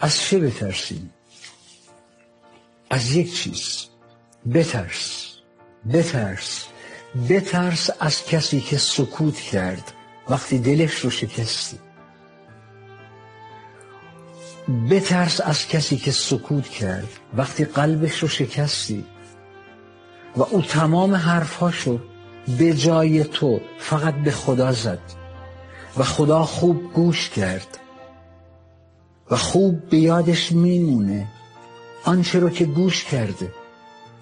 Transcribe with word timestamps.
از 0.00 0.20
چه 0.20 0.38
بترسیم؟ 0.38 1.10
از 2.90 3.12
یک 3.12 3.34
چیز. 3.34 3.86
بترس. 4.54 5.26
بترس. 5.92 6.66
بترس 7.28 7.90
از 8.00 8.24
کسی 8.24 8.60
که 8.60 8.78
سکوت 8.78 9.36
کرد. 9.36 9.92
وقتی 10.28 10.58
دلش 10.58 10.94
رو 10.94 11.10
شکستی. 11.10 11.78
بترس 14.90 15.40
از 15.40 15.68
کسی 15.68 15.96
که 15.96 16.10
سکوت 16.10 16.68
کرد. 16.68 17.08
وقتی 17.36 17.64
قلبش 17.64 18.18
رو 18.18 18.28
شکستی. 18.28 19.04
و 20.36 20.42
او 20.42 20.62
تمام 20.62 21.14
حرفهاشو 21.14 22.00
به 22.58 22.74
جای 22.74 23.24
تو 23.24 23.60
فقط 23.78 24.14
به 24.14 24.30
خدا 24.30 24.72
زد. 24.72 25.02
و 25.98 26.04
خدا 26.04 26.44
خوب 26.44 26.92
گوش 26.92 27.30
کرد. 27.30 27.78
و 29.30 29.36
خوب 29.36 29.88
به 29.88 29.98
یادش 29.98 30.52
میمونه. 30.52 31.26
آنچه 32.04 32.38
رو 32.38 32.50
که 32.50 32.64
گوش 32.64 33.04
کرده 33.04 33.54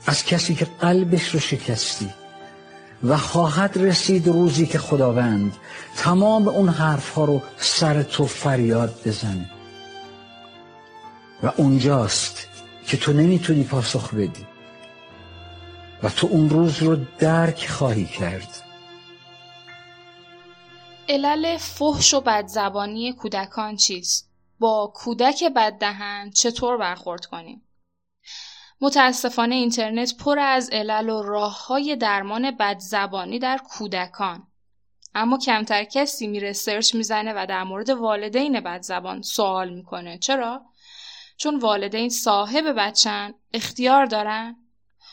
از 0.06 0.24
کسی 0.24 0.54
که 0.54 0.66
قلبش 0.80 1.34
رو 1.34 1.40
شکستی 1.40 2.10
و 3.04 3.16
خواهد 3.16 3.76
رسید 3.76 4.28
روزی 4.28 4.66
که 4.66 4.78
خداوند 4.78 5.56
تمام 5.96 6.48
اون 6.48 6.68
حرفها 6.68 7.24
رو 7.24 7.42
سر 7.56 8.02
تو 8.02 8.26
فریاد 8.26 9.00
بزنه. 9.06 9.50
و 11.42 11.52
اونجاست 11.56 12.48
که 12.86 12.96
تو 12.96 13.12
نمی‌تونی 13.12 13.64
پاسخ 13.64 14.14
بدی. 14.14 14.46
و 16.02 16.08
تو 16.08 16.26
اون 16.26 16.50
روز 16.50 16.82
رو 16.82 16.96
درک 17.18 17.66
خواهی 17.68 18.04
کرد. 18.04 18.48
علل 21.08 21.56
فحش 21.56 22.14
و 22.14 22.20
بدزبانی 22.20 23.12
کودکان 23.12 23.76
چیست؟ 23.76 24.27
با 24.58 24.92
کودک 24.94 25.44
بددهن 25.44 26.30
چطور 26.30 26.76
برخورد 26.76 27.26
کنیم؟ 27.26 27.62
متاسفانه 28.80 29.54
اینترنت 29.54 30.16
پر 30.16 30.38
از 30.38 30.70
علل 30.70 31.08
و 31.08 31.22
راه 31.22 31.66
های 31.66 31.96
درمان 31.96 32.50
بدزبانی 32.50 33.38
در 33.38 33.58
کودکان. 33.58 34.46
اما 35.14 35.38
کمتر 35.38 35.84
کسی 35.84 36.26
میره 36.26 36.52
سرچ 36.52 36.94
می‌زنه 36.94 37.32
و 37.36 37.46
در 37.46 37.64
مورد 37.64 37.90
والدین 37.90 38.60
بدزبان 38.60 39.22
سوال 39.22 39.70
می‌کنه. 39.70 40.18
چرا؟ 40.18 40.62
چون 41.36 41.58
والدین 41.58 42.08
صاحب 42.08 42.64
بچن 42.78 43.34
اختیار 43.54 44.06
دارن. 44.06 44.56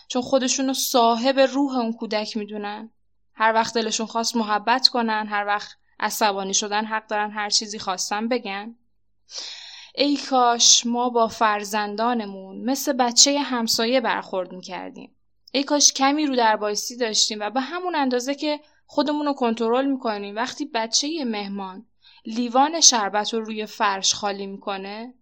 چون 0.07 0.21
خودشونو 0.21 0.73
صاحب 0.73 1.39
روح 1.39 1.77
اون 1.77 1.93
کودک 1.93 2.37
می‌دونن. 2.37 2.91
هر 3.33 3.53
وقت 3.53 3.73
دلشون 3.73 4.05
خواست 4.05 4.35
محبت 4.35 4.87
کنن 4.87 5.27
هر 5.27 5.45
وقت 5.45 5.77
عصبانی 5.99 6.53
شدن 6.53 6.85
حق 6.85 7.07
دارن 7.07 7.31
هر 7.31 7.49
چیزی 7.49 7.79
خواستن 7.79 8.27
بگن. 8.27 8.75
ای 9.95 10.17
کاش 10.17 10.85
ما 10.85 11.09
با 11.09 11.27
فرزندانمون 11.27 12.61
مثل 12.61 12.93
بچه 12.93 13.39
همسایه 13.39 14.01
برخورد 14.01 14.51
می‌کردیم. 14.51 15.15
ای 15.51 15.63
کاش 15.63 15.93
کمی 15.93 16.25
رو 16.25 16.35
در 16.35 16.55
داشتیم 16.99 17.39
و 17.41 17.49
به 17.49 17.61
همون 17.61 17.95
اندازه 17.95 18.35
که 18.35 18.59
خودمون 18.85 19.25
رو 19.25 19.33
کنترل 19.33 19.85
می‌کنیم 19.85 20.35
وقتی 20.35 20.65
بچه 20.65 21.25
مهمان 21.25 21.85
لیوان 22.25 22.81
شربت 22.81 23.33
رو 23.33 23.43
روی 23.43 23.65
فرش 23.65 24.13
خالی 24.13 24.45
می‌کنه. 24.45 25.13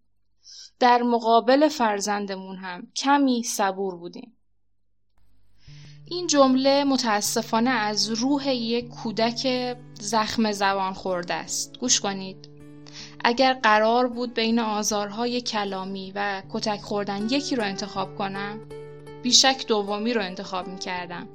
در 0.79 1.01
مقابل 1.01 1.67
فرزندمون 1.67 2.55
هم 2.55 2.87
کمی 2.95 3.43
صبور 3.43 3.95
بودیم. 3.95 4.37
این 6.05 6.27
جمله 6.27 6.83
متاسفانه 6.83 7.69
از 7.69 8.09
روح 8.09 8.53
یک 8.53 8.89
کودک 8.89 9.75
زخم 9.99 10.51
زبان 10.51 10.93
خورده 10.93 11.33
است. 11.33 11.77
گوش 11.77 11.99
کنید. 11.99 12.52
اگر 13.23 13.53
قرار 13.53 14.07
بود 14.07 14.33
بین 14.33 14.59
آزارهای 14.59 15.41
کلامی 15.41 16.11
و 16.15 16.41
کتک 16.49 16.81
خوردن 16.81 17.27
یکی 17.29 17.55
رو 17.55 17.63
انتخاب 17.63 18.15
کنم 18.15 18.59
بیشک 19.23 19.67
دومی 19.67 20.13
رو 20.13 20.21
انتخاب 20.21 20.67
می 20.67 20.79
کردم 20.79 21.27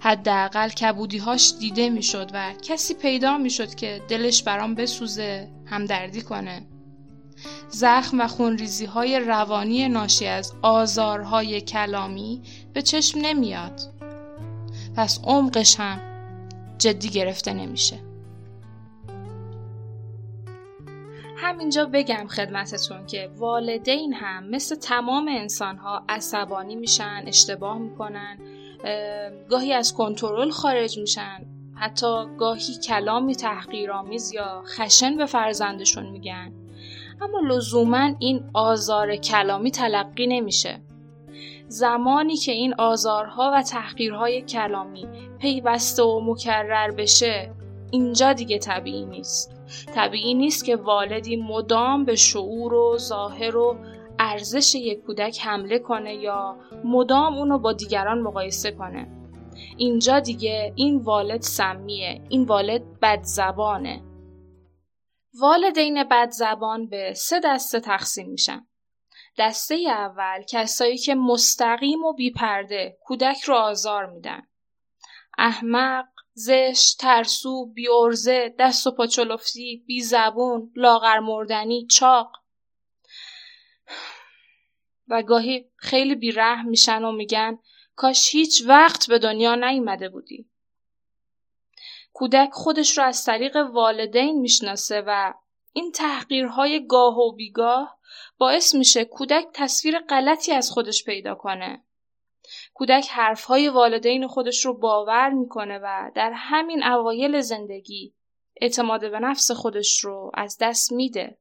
حداقل 0.00 0.68
کبودیهاش 0.68 1.54
دیده 1.60 1.90
می‌شد 1.90 2.30
و 2.34 2.52
کسی 2.62 2.94
پیدا 2.94 3.38
می‌شد 3.38 3.74
که 3.74 4.02
دلش 4.08 4.42
برام 4.42 4.74
بسوزه 4.74 5.48
همدردی 5.66 6.22
کنه. 6.22 6.66
زخم 7.68 8.20
و 8.20 8.26
خونریزی 8.26 8.84
های 8.84 9.20
روانی 9.20 9.88
ناشی 9.88 10.26
از 10.26 10.52
آزارهای 10.62 11.60
کلامی 11.60 12.42
به 12.72 12.82
چشم 12.82 13.20
نمیاد. 13.20 13.80
پس 14.96 15.20
عمقش 15.24 15.80
هم 15.80 16.00
جدی 16.78 17.08
گرفته 17.08 17.52
نمیشه. 17.52 18.13
همینجا 21.44 21.84
بگم 21.84 22.26
خدمتتون 22.26 23.06
که 23.06 23.30
والدین 23.36 24.14
هم 24.14 24.48
مثل 24.48 24.74
تمام 24.76 25.28
انسان 25.28 25.76
ها 25.76 26.04
عصبانی 26.08 26.76
میشن 26.76 27.24
اشتباه 27.26 27.78
می‌کنن 27.78 28.38
گاهی 29.48 29.72
از 29.72 29.94
کنترل 29.94 30.50
خارج 30.50 30.98
میشن 30.98 31.46
حتی 31.74 32.24
گاهی 32.38 32.74
کلامی 32.88 33.36
تحقیرآمیز 33.36 34.32
یا 34.32 34.62
خشن 34.66 35.16
به 35.16 35.26
فرزندشون 35.26 36.06
میگن. 36.06 36.52
اما 37.20 37.40
لزوما 37.40 38.14
این 38.18 38.44
آزار 38.54 39.16
کلامی 39.16 39.70
تلقی 39.70 40.26
نمیشه. 40.26 40.80
زمانی 41.68 42.36
که 42.36 42.52
این 42.52 42.74
آزارها 42.74 43.52
و 43.54 43.62
تحقیرهای 43.62 44.42
کلامی 44.42 45.06
پیوسته 45.38 46.02
و 46.02 46.20
مکرر 46.24 46.90
بشه 46.90 47.50
اینجا 47.90 48.32
دیگه 48.32 48.58
طبیعی 48.58 49.06
نیست. 49.06 49.53
طبیعی 49.94 50.34
نیست 50.34 50.64
که 50.64 50.76
والدی 50.76 51.36
مدام 51.36 52.04
به 52.04 52.16
شعور 52.16 52.74
و 52.74 52.98
ظاهر 52.98 53.56
و 53.56 53.78
ارزش 54.18 54.74
یک 54.74 55.02
کودک 55.02 55.40
حمله 55.40 55.78
کنه 55.78 56.14
یا 56.14 56.56
مدام 56.84 57.34
اونو 57.34 57.58
با 57.58 57.72
دیگران 57.72 58.20
مقایسه 58.20 58.70
کنه. 58.70 59.08
اینجا 59.76 60.20
دیگه 60.20 60.72
این 60.76 60.98
والد 60.98 61.40
سمیه 61.40 62.20
این 62.28 62.44
والد 62.44 62.82
بدزبانه. 63.02 64.02
والدین 65.40 66.04
بدزبان 66.04 66.88
به 66.88 67.14
سه 67.16 67.40
دسته 67.44 67.80
تقسیم 67.80 68.30
میشن. 68.30 68.66
دسته 69.38 69.74
اول 69.74 70.42
کسایی 70.48 70.98
که 70.98 71.14
مستقیم 71.14 72.04
و 72.04 72.12
بیپرده 72.12 72.96
کودک 73.00 73.40
رو 73.40 73.54
آزار 73.54 74.06
میدن. 74.06 74.42
احمق 75.38 76.04
زشت 76.36 76.98
ترسو 76.98 77.66
بیورزه 77.66 78.54
دست 78.58 78.86
و 78.86 78.90
پاچلفتی 78.90 79.84
بی 79.86 80.02
زبون 80.02 80.72
لاغر 80.76 81.18
مردنی 81.18 81.86
چاق. 81.86 82.32
و 85.08 85.22
گاهی 85.22 85.70
خیلی 85.76 86.14
بیرحم 86.14 86.68
میشن 86.68 87.04
و 87.04 87.12
میگن 87.12 87.58
کاش 87.96 88.34
هیچ 88.34 88.62
وقت 88.66 89.08
به 89.08 89.18
دنیا 89.18 89.54
نیومده 89.54 90.08
بودی. 90.08 90.50
کودک 92.12 92.50
خودش 92.52 92.98
رو 92.98 93.04
از 93.04 93.24
طریق 93.24 93.56
والدین 93.56 94.40
می‌شناسه 94.40 95.02
و 95.06 95.34
این 95.72 95.92
تحقیرهای 95.92 96.86
گاه 96.86 97.18
و 97.18 97.32
بیگاه 97.32 97.98
باعث 98.38 98.74
میشه 98.74 99.04
کودک 99.04 99.46
تصویر 99.52 99.98
غلطی 99.98 100.52
از 100.52 100.70
خودش 100.70 101.04
پیدا 101.04 101.34
کنه. 101.34 101.84
کودک 102.74 103.08
حرفهای 103.10 103.68
والدین 103.68 104.26
خودش 104.26 104.64
رو 104.64 104.74
باور 104.78 105.30
می‌کنه 105.30 105.78
و 105.78 106.10
در 106.14 106.32
همین 106.32 106.84
اوایل 106.84 107.40
زندگی 107.40 108.14
اعتماد 108.60 109.10
به 109.10 109.18
نفس 109.18 109.50
خودش 109.50 110.00
رو 110.04 110.30
از 110.34 110.58
دست 110.60 110.92
میده. 110.92 111.38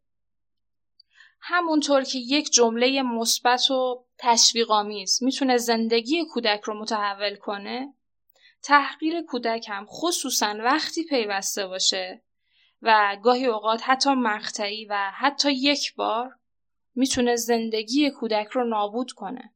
همونطور 1.41 2.03
که 2.03 2.19
یک 2.19 2.51
جمله 2.51 3.01
مثبت 3.01 3.71
و 3.71 4.05
تشویقآمیز 4.17 5.23
می‌تونه 5.23 5.57
زندگی 5.57 6.25
کودک 6.25 6.61
رو 6.61 6.79
متحول 6.79 7.35
کنه، 7.35 7.93
تحقیر 8.63 9.21
کودک 9.21 9.69
هم 9.69 9.85
خصوصا 9.89 10.55
وقتی 10.59 11.03
پیوسته 11.03 11.67
باشه 11.67 12.21
و 12.81 13.17
گاهی 13.23 13.45
اوقات 13.45 13.81
حتی 13.83 14.09
مقطعی 14.09 14.85
و 14.85 15.11
حتی 15.15 15.51
یک 15.51 15.95
بار 15.95 16.35
می‌تونه 16.95 17.35
زندگی 17.35 18.11
کودک 18.11 18.47
رو 18.47 18.63
نابود 18.63 19.11
کنه. 19.11 19.52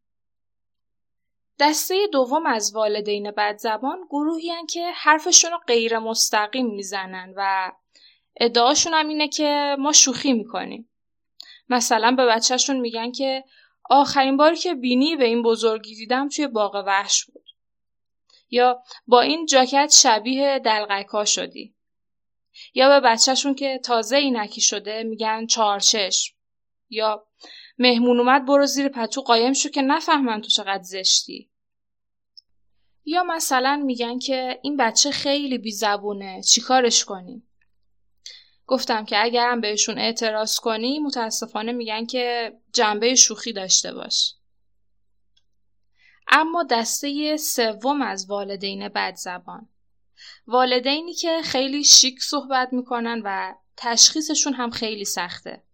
دسته 1.59 2.07
دوم 2.11 2.45
از 2.45 2.75
والدین 2.75 3.31
بدزبان 3.31 3.99
گروهی 4.09 4.49
هن 4.49 4.65
که 4.65 4.91
حرفشون 4.91 5.51
رو 5.51 5.57
غیر 5.67 5.99
مستقیم 5.99 6.65
می‌زنن 6.65 7.33
و 7.35 7.71
ادعاشون 8.39 8.93
هم 8.93 9.07
اینه 9.07 9.27
که 9.27 9.75
ما 9.79 9.91
شوخی 9.91 10.33
می‌کنیم. 10.33 10.89
مثلا 11.69 12.11
به 12.11 12.25
بچهشون 12.25 12.79
میگن 12.79 13.11
که 13.11 13.43
آخرین 13.89 14.37
باری 14.37 14.55
که 14.55 14.75
بینی 14.75 15.15
به 15.15 15.25
این 15.25 15.43
بزرگی 15.43 15.95
دیدم 15.95 16.29
توی 16.29 16.47
باغ 16.47 16.83
وحش 16.87 17.25
بود. 17.25 17.49
یا 18.49 18.83
با 19.07 19.21
این 19.21 19.45
جاکت 19.45 19.89
شبیه 19.91 20.59
دلغکا 20.59 21.25
شدی. 21.25 21.75
یا 22.73 22.89
به 22.89 23.07
بچهشون 23.07 23.55
که 23.55 23.79
تازه 23.83 24.17
اینکی 24.17 24.61
شده 24.61 25.03
میگن 25.03 25.45
چارچش. 25.45 26.33
یا 26.89 27.27
مهمون 27.79 28.19
اومد 28.19 28.45
برو 28.45 28.65
زیر 28.65 28.89
پتو 28.89 29.21
قایم 29.21 29.53
شو 29.53 29.69
که 29.69 29.81
نفهمن 29.81 30.41
تو 30.41 30.47
چقدر 30.47 30.83
زشتی 30.83 31.51
یا 33.05 33.23
مثلا 33.23 33.83
میگن 33.85 34.19
که 34.19 34.59
این 34.63 34.77
بچه 34.77 35.11
خیلی 35.11 35.57
بی 35.57 35.71
زبونه 35.71 36.41
چیکارش 36.43 37.05
کنیم 37.05 37.47
گفتم 38.65 39.05
که 39.05 39.23
اگرم 39.23 39.61
بهشون 39.61 39.97
اعتراض 39.97 40.59
کنی 40.59 40.99
متاسفانه 40.99 41.71
میگن 41.71 42.05
که 42.05 42.53
جنبه 42.73 43.15
شوخی 43.15 43.53
داشته 43.53 43.93
باش. 43.93 44.33
اما 46.27 46.63
دسته 46.63 47.37
سوم 47.37 48.01
از 48.01 48.29
والدین 48.29 48.89
بد 48.89 49.15
زبان 49.15 49.69
والدینی 50.47 51.13
که 51.13 51.41
خیلی 51.43 51.83
شیک 51.83 52.21
صحبت 52.21 52.73
می‌کنن 52.73 53.21
و 53.25 53.55
تشخیصشون 53.77 54.53
هم 54.53 54.69
خیلی 54.69 55.05
سخته. 55.05 55.66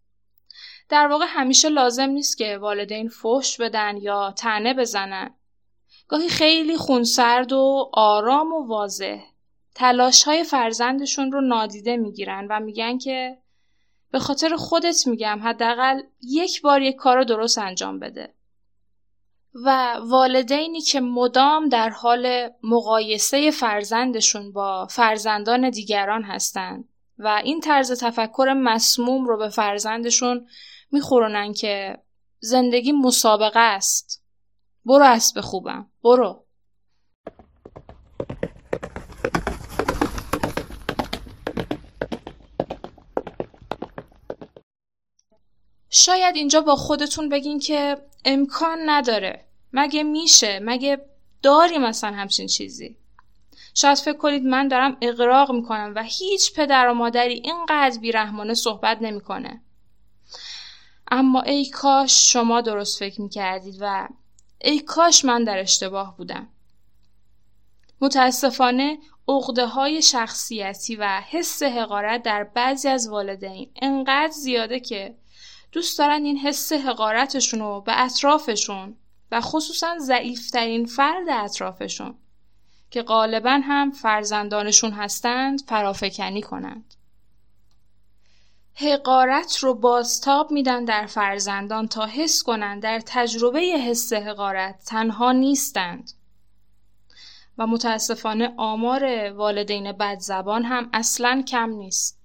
در 0.93 1.07
واقع 1.07 1.25
همیشه 1.27 1.69
لازم 1.69 2.09
نیست 2.09 2.37
که 2.37 2.57
والدین 2.57 3.09
فحش 3.09 3.61
بدن 3.61 3.97
یا 3.97 4.31
تنه 4.31 4.73
بزنن. 4.73 5.33
گاهی 6.07 6.29
خیلی 6.29 6.77
خونسرد 6.77 7.53
و 7.53 7.89
آرام 7.93 8.51
و 8.53 8.67
واضح 8.67 9.19
تلاش 9.75 10.23
های 10.23 10.43
فرزندشون 10.43 11.31
رو 11.31 11.41
نادیده 11.41 11.97
می‌گیرن 11.97 12.47
و 12.49 12.59
میگن 12.59 12.97
که 12.97 13.37
به 14.11 14.19
خاطر 14.19 14.55
خودت 14.55 15.07
میگم 15.07 15.39
حداقل 15.43 16.01
یک 16.21 16.61
بار 16.61 16.81
یک 16.81 16.95
کار 16.95 17.23
درست 17.23 17.57
انجام 17.57 17.99
بده. 17.99 18.33
و 19.65 19.97
والدینی 20.01 20.81
که 20.81 21.01
مدام 21.01 21.69
در 21.69 21.89
حال 21.89 22.49
مقایسه 22.63 23.51
فرزندشون 23.51 24.51
با 24.51 24.87
فرزندان 24.87 25.69
دیگران 25.69 26.23
هستند 26.23 26.89
و 27.17 27.41
این 27.43 27.59
طرز 27.59 28.03
تفکر 28.03 28.53
مسموم 28.57 29.25
رو 29.25 29.37
به 29.37 29.49
فرزندشون 29.49 30.47
میخورونن 30.93 31.53
که 31.53 31.97
زندگی 32.39 32.91
مسابقه 32.91 33.59
است. 33.59 34.23
برو 34.85 35.03
اسب 35.05 35.41
خوبم. 35.41 35.91
برو. 36.03 36.45
شاید 45.89 46.35
اینجا 46.35 46.61
با 46.61 46.75
خودتون 46.75 47.29
بگین 47.29 47.59
که 47.59 47.97
امکان 48.25 48.77
نداره. 48.85 49.45
مگه 49.73 50.03
میشه؟ 50.03 50.59
مگه 50.63 51.05
داری 51.41 51.77
مثلا 51.77 52.13
همچین 52.13 52.47
چیزی؟ 52.47 52.97
شاید 53.73 53.97
فکر 53.97 54.17
کنید 54.17 54.43
من 54.43 54.67
دارم 54.67 54.97
اقراق 55.01 55.51
می‌کنم 55.51 55.93
و 55.95 56.03
هیچ 56.03 56.53
پدر 56.53 56.87
و 56.87 56.93
مادری 56.93 57.33
اینقدر 57.33 57.99
بیرحمانه 57.99 58.53
صحبت 58.53 58.97
نمی‌کنه. 59.01 59.61
اما 61.11 61.41
ای 61.41 61.65
کاش 61.65 62.33
شما 62.33 62.61
درست 62.61 62.99
فکر 62.99 63.21
می‌کردید 63.21 63.77
و 63.79 64.07
ای 64.61 64.79
کاش 64.79 65.25
من 65.25 65.43
در 65.43 65.59
اشتباه 65.59 66.17
بودم 66.17 66.47
متاسفانه 68.01 68.97
اقده 69.27 69.65
های 69.65 70.01
شخصیتی 70.01 70.95
و 70.95 71.21
حس 71.29 71.63
حقارت 71.63 72.23
در 72.23 72.43
بعضی 72.43 72.87
از 72.87 73.09
والدین 73.09 73.71
انقدر 73.81 74.31
زیاده 74.31 74.79
که 74.79 75.15
دوست 75.71 75.99
دارن 75.99 76.23
این 76.23 76.37
حس 76.37 76.73
حقارتشون 76.73 77.59
رو 77.59 77.81
به 77.81 78.01
اطرافشون 78.01 78.95
و 79.31 79.41
خصوصا 79.41 79.99
ضعیفترین 79.99 80.85
فرد 80.85 81.29
اطرافشون 81.29 82.15
که 82.91 83.01
غالبا 83.01 83.61
هم 83.63 83.91
فرزندانشون 83.91 84.91
هستند 84.91 85.61
فرافکنی 85.61 86.41
کنند. 86.41 86.93
حقارت 88.75 89.57
رو 89.57 89.73
بازتاب 89.73 90.51
میدن 90.51 90.85
در 90.85 91.05
فرزندان 91.05 91.87
تا 91.87 92.05
حس 92.05 92.43
کنند 92.43 92.83
در 92.83 93.01
تجربه 93.05 93.59
حس 93.59 94.13
حقارت 94.13 94.83
تنها 94.85 95.31
نیستند 95.31 96.11
و 97.57 97.67
متاسفانه 97.67 98.53
آمار 98.57 99.31
والدین 99.31 99.91
بد 99.91 100.19
زبان 100.19 100.63
هم 100.63 100.89
اصلا 100.93 101.43
کم 101.47 101.69
نیست. 101.69 102.19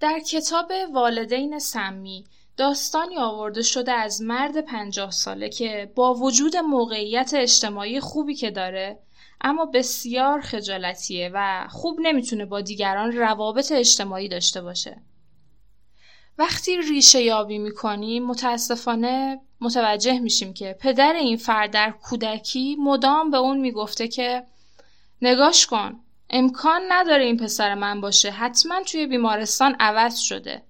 در 0.00 0.20
کتاب 0.20 0.72
والدین 0.92 1.58
سمی 1.58 2.24
داستانی 2.56 3.18
آورده 3.18 3.62
شده 3.62 3.92
از 3.92 4.22
مرد 4.22 4.60
پنجاه 4.60 5.10
ساله 5.10 5.48
که 5.48 5.92
با 5.94 6.14
وجود 6.14 6.56
موقعیت 6.56 7.32
اجتماعی 7.34 8.00
خوبی 8.00 8.34
که 8.34 8.50
داره 8.50 8.98
اما 9.42 9.66
بسیار 9.66 10.40
خجالتیه 10.40 11.30
و 11.34 11.68
خوب 11.70 11.98
نمی‌تونه 12.00 12.44
با 12.44 12.60
دیگران 12.60 13.12
روابط 13.12 13.72
اجتماعی 13.72 14.28
داشته 14.28 14.62
باشه. 14.62 15.02
وقتی 16.38 16.76
ریشه 16.76 17.22
یابی 17.22 17.58
می‌کنیم 17.58 18.26
متاسفانه 18.26 19.40
متوجه 19.60 20.18
میشیم 20.18 20.54
که 20.54 20.76
پدر 20.80 21.12
این 21.12 21.36
فرد 21.36 21.70
در 21.70 21.90
کودکی 21.90 22.76
مدام 22.80 23.30
به 23.30 23.36
اون 23.36 23.58
می‌گفته 23.58 24.08
که 24.08 24.46
نگاش 25.22 25.66
کن 25.66 26.00
امکان 26.30 26.82
نداره 26.88 27.24
این 27.24 27.36
پسر 27.36 27.74
من 27.74 28.00
باشه 28.00 28.30
حتما 28.30 28.82
توی 28.82 29.06
بیمارستان 29.06 29.76
عوض 29.80 30.18
شده 30.18 30.62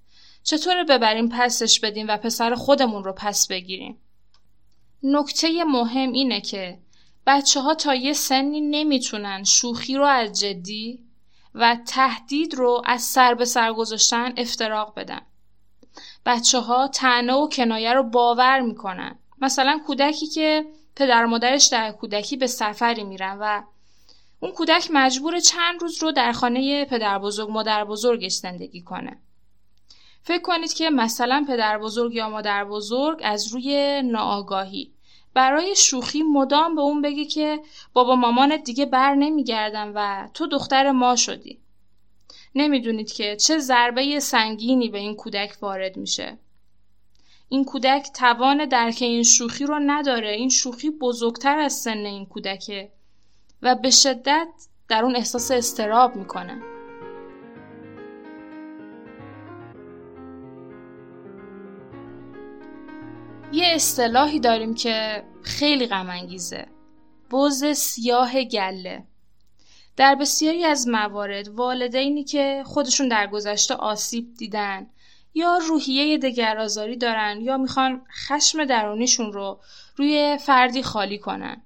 چطور 0.43 0.85
ببریم 0.85 1.29
پسش 1.29 1.81
بدیم 1.81 2.07
و 2.09 2.17
پسر 2.17 2.55
خودمون 2.55 3.05
رو 3.05 3.13
پس 3.13 3.49
بگیریم 3.49 3.99
نکته 5.03 5.65
مهم 5.65 6.13
اینه 6.13 6.41
که 6.41 6.79
بچه 7.27 7.61
ها 7.61 7.75
تا 7.75 7.95
یه 7.95 8.13
سنی 8.13 8.61
نمی‌تونن 8.61 9.45
شوخی 9.45 9.97
رو 9.97 10.05
از 10.05 10.41
جدی 10.41 11.01
و 11.55 11.77
تهدید 11.87 12.55
رو 12.55 12.83
از 12.85 13.03
سر 13.03 13.35
به 13.35 13.45
سر 13.45 13.73
گذاشتن 13.73 14.33
افتراق 14.37 14.95
بدن. 14.97 15.21
بچه 16.27 16.59
ها 16.59 16.89
تنه 16.89 17.33
و 17.35 17.49
کنایه 17.49 17.93
رو 17.93 18.03
باور 18.03 18.61
می‌کنن. 18.61 19.19
مثلا 19.41 19.81
کودکی 19.87 20.27
که 20.27 20.65
پدر 20.97 21.25
مادرش 21.25 21.67
در 21.67 21.93
کودکی 21.93 22.37
به 22.37 22.47
سفری 22.47 23.05
میرن 23.05 23.39
و 23.41 23.63
اون 24.41 24.53
کودک 24.53 24.89
مجبور 24.93 25.41
چند 25.41 25.83
روز 25.83 26.03
رو 26.03 26.13
در 26.13 26.33
خانه 26.33 26.85
پدر 26.85 27.19
بزرگ 27.19 27.51
مادر 27.51 27.85
بزرگش 27.85 28.33
زندگی 28.33 28.83
کنه. 28.83 29.19
فکر 30.23 30.43
کنید 30.43 30.73
که 30.73 30.91
مثلا 30.91 31.45
پدر 31.49 31.79
بزرگ 31.79 32.15
یا 32.15 32.29
مادر 32.31 32.65
بزرگ 32.65 33.21
از 33.25 33.53
روی 33.53 34.03
ناآگاهی 34.05 34.92
برای 35.35 35.77
شوخی 35.77 36.23
مدام 36.23 36.75
به 36.75 36.81
اون 36.81 37.03
بگه 37.03 37.25
که 37.25 37.61
بابا 37.93 38.17
مامانت 38.17 38.65
دیگه 38.65 38.87
بر 38.87 39.15
نمیگردن 39.15 39.93
و 39.95 40.29
تو 40.35 40.47
دختر 40.47 40.91
ما 40.91 41.17
شدی. 41.17 41.59
نمی‌دونید 42.55 43.13
که 43.13 43.37
چه 43.37 43.59
ضربه 43.59 44.21
سنگینی 44.21 44.89
به 44.89 44.99
این 44.99 45.17
کودک 45.17 45.57
وارد 45.61 45.97
میشه. 45.97 46.39
این 47.49 47.65
کودک 47.65 48.07
توان 48.15 48.65
درک 48.65 48.99
این 49.01 49.23
شوخی 49.23 49.65
رو 49.65 49.79
نداره. 49.87 50.31
این 50.31 50.49
شوخی 50.49 50.91
بزرگتر 50.91 51.59
از 51.59 51.73
سن 51.73 51.99
این 51.99 52.27
کودکه 52.27 52.93
و 53.63 53.75
به 53.75 53.91
شدت 53.91 54.49
در 54.89 55.05
اون 55.05 55.17
احساس 55.17 55.51
استراب 55.51 56.17
می‌کنه. 56.17 56.72
یه 63.53 63.67
اصطلاحی 63.67 64.41
داریم 64.41 64.75
که 64.75 65.25
خیلی 65.43 65.87
غم 65.87 66.11
انگیزه 66.11 66.67
بوز 67.31 67.65
سیاه 67.65 68.45
گله. 68.45 69.05
در 69.97 70.15
بسیاری 70.15 70.65
از 70.65 70.89
موارد 70.89 71.49
والدینی 71.49 72.25
که 72.25 72.63
خودشون 72.67 73.09
در 73.09 73.27
گذشته 73.27 73.75
آسیب 73.75 74.35
دیدن 74.35 74.87
یا 75.35 75.59
روحیه 75.69 76.19
دگرآزاری 76.19 76.97
دارن 76.97 77.41
یا 77.41 77.57
می‌خوان 77.57 78.03
خشم 78.29 78.65
درونیشون 78.65 79.33
رو 79.33 79.61
روی 79.97 80.39
فردی 80.41 80.83
خالی 80.83 81.19
کنن. 81.19 81.63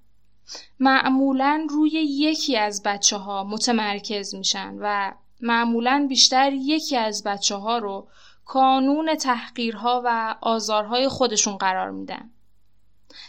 معمولا 0.80 1.66
روی 1.70 1.90
یکی 1.90 2.56
از 2.56 2.82
بچه 2.82 3.16
ها 3.16 3.44
متمرکز 3.44 4.34
میشن 4.34 4.76
و 4.80 5.14
معمولا 5.40 6.06
بیشتر 6.08 6.52
یکی 6.52 6.96
از 6.96 7.24
بچه 7.24 7.54
ها 7.54 7.78
رو 7.78 8.08
کانون 8.46 9.14
تحقیرها 9.14 10.02
و 10.04 10.34
آزارهای 10.40 11.08
خودشون 11.08 11.56
قرار 11.56 11.90
میدن. 11.90 12.30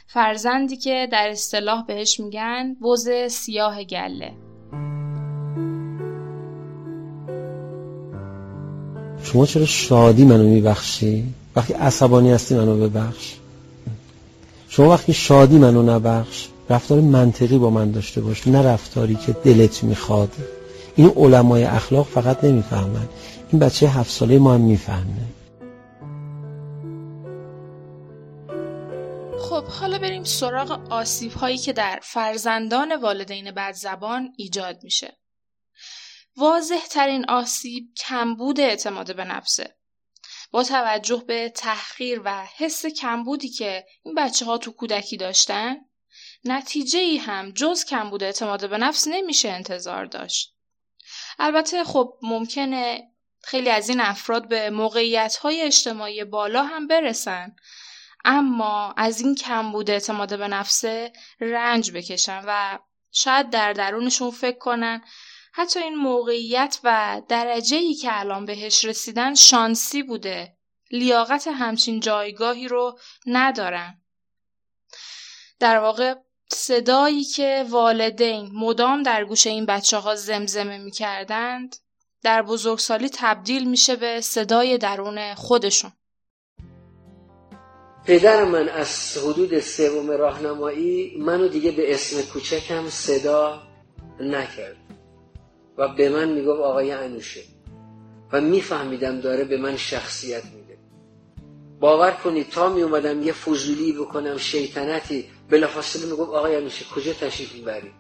فرزندی 0.08 0.78
که 0.78 1.08
در 1.12 1.30
اصطلاح 1.30 1.86
بهش 1.86 2.20
میگن 2.20 2.76
بز 2.84 3.10
سیاه 3.30 3.84
گله 3.84 4.34
شما 9.24 9.46
چرا 9.46 9.66
شادی 9.66 10.26
منو 10.26 10.44
میبخشی؟ 10.44 11.34
وقتی 11.56 11.74
عصبانی 11.74 12.32
هستی 12.32 12.56
منو 12.56 12.78
ببخش 12.78 13.36
شما 14.70 14.90
وقتی 14.90 15.14
شادی 15.14 15.58
منو 15.58 15.84
نبخش 15.84 16.48
رفتار 16.70 17.00
منطقی 17.00 17.58
با 17.58 17.70
من 17.70 17.92
داشته 17.92 18.22
باش 18.22 18.48
نه 18.48 18.62
رفتاری 18.62 19.16
که 19.16 19.32
دلت 19.32 19.84
می‌خواد 19.84 20.32
این 20.96 21.10
علمای 21.10 21.64
اخلاق 21.64 22.06
فقط 22.06 22.44
نمی‌فهمن 22.44 23.08
این 23.52 23.60
بچه 23.60 23.88
هفت 23.88 24.12
ساله 24.12 24.40
ما 24.40 24.54
هم 24.54 24.62
می‌فهمه 24.62 25.28
خب 29.50 29.64
حالا 29.64 29.98
بریم 29.98 30.24
سراغ 30.24 30.92
آسیب 30.92 31.32
هایی 31.32 31.58
که 31.58 31.74
در 31.74 32.00
فرزندان 32.04 32.96
والدین 32.96 33.52
بد 33.52 33.72
زبان 33.72 34.34
ایجاد 34.38 34.84
میشه. 34.84 35.18
واضح 36.38 36.86
ترین 36.92 37.30
آسیب 37.30 37.94
کمبود 37.98 38.60
اعتماد 38.60 39.16
به 39.16 39.24
نفسه. 39.26 39.78
با 40.52 40.64
توجه 40.64 41.24
به 41.28 41.50
تحقیر 41.50 42.22
و 42.26 42.46
حس 42.58 42.86
کمبودی 42.86 43.50
که 43.50 43.86
این 44.04 44.16
بچه 44.16 44.46
ها 44.46 44.58
تو 44.58 44.72
کودکی 44.72 45.18
داشتن 45.18 45.76
نتیجه 46.44 47.00
ای 47.00 47.18
هم 47.18 47.52
جز 47.52 47.86
کمبود 47.86 48.24
اعتماد 48.24 48.70
به 48.70 48.78
نفس 48.78 49.08
نمیشه 49.08 49.50
انتظار 49.50 50.06
داشت. 50.06 50.56
البته 51.40 51.84
خب 51.84 52.14
ممکنه 52.22 53.12
خیلی 53.48 53.70
از 53.70 53.90
این 53.90 54.00
افراد 54.00 54.48
به 54.48 54.70
موقعیت 54.70 55.36
های 55.36 55.62
اجتماعی 55.62 56.24
بالا 56.24 56.64
هم 56.64 56.88
برسن. 56.88 57.56
اما 58.26 58.94
از 58.98 59.22
این 59.22 59.36
کم 59.36 59.72
بوده 59.72 59.94
اعتماد 59.94 60.40
به 60.40 60.48
نفسه 60.48 61.14
رنج 61.40 61.92
بکشن 61.92 62.42
و 62.48 62.80
شاید 63.12 63.50
در 63.50 63.74
درونشون 63.74 64.32
فکر 64.32 64.58
کنن 64.58 65.02
حتی 65.54 65.80
این 65.80 65.96
موقعیت 65.96 66.80
و 66.84 67.22
درجه 67.30 67.78
ای 67.78 67.94
که 67.94 68.20
الان 68.20 68.46
بهش 68.46 68.86
رسیدن 68.86 69.36
شانسی 69.36 70.04
بوده. 70.04 70.58
لیاقت 70.92 71.48
همچین 71.48 72.00
جایگاهی 72.00 72.68
رو 72.68 73.00
ندارن. 73.26 74.02
در 75.60 75.80
واقع 75.80 76.16
صدایی 76.52 77.24
که 77.24 77.66
والدین 77.70 78.50
مدام 78.54 79.04
در 79.04 79.26
گوش 79.26 79.48
این 79.48 79.66
بچه 79.66 79.98
ها 79.98 80.16
زمزمه 80.16 80.78
می 80.78 80.92
کردند 80.92 81.76
در 82.24 82.42
بزرگسالی 82.42 83.10
تبدیل 83.14 83.70
میشه 83.70 83.96
به 83.96 84.22
صدای 84.22 84.78
درون 84.78 85.36
خودشون. 85.36 85.92
پدر 88.06 88.44
من 88.44 88.70
از 88.70 89.18
حدود 89.18 89.60
سوم 89.60 90.12
راهنمایی 90.12 91.18
منو 91.20 91.48
دیگه 91.48 91.72
به 91.72 91.94
اسم 91.94 92.22
کوچکم 92.22 92.90
صدا 92.90 93.62
نکرد 94.20 94.78
و 95.78 95.88
به 95.88 96.10
من 96.10 96.30
می‌گفت 96.30 96.62
آقای 96.62 96.92
انوشه 96.92 97.42
و 98.32 98.42
میفهمیدم 98.42 99.20
داره 99.20 99.44
به 99.44 99.58
من 99.58 99.78
شخصیت 99.78 100.44
میده. 100.46 100.78
باور 101.80 102.12
کنید 102.12 102.50
تا 102.50 102.70
می 102.70 102.82
اومدم 102.82 103.24
یه 103.24 103.34
فضولی 103.34 103.94
بکنم 103.94 104.38
شیطنتی 104.38 105.30
بلافاصله 105.50 106.06
می‌گفت 106.06 106.30
آقای 106.30 106.56
انوشه 106.56 106.86
کجا 106.86 107.14
تشریف 107.14 107.54
می‌بری؟ 107.54 107.92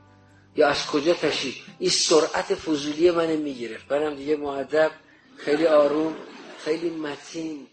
یا 0.58 0.68
از 0.70 0.88
کجا 0.88 1.14
تشریف؟ 1.14 1.56
این 1.80 1.90
سرعت 1.90 2.56
فضولی 2.56 3.12
من 3.12 3.28
می‌گرفت. 3.28 3.88
برم 3.88 4.16
دیگه 4.16 4.36
معدب 4.36 4.92
خیلی 5.38 5.68
آروم 5.68 6.16
خیلی 6.66 6.90
متین. 6.90 7.68